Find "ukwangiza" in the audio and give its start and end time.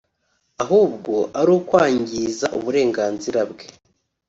1.57-2.45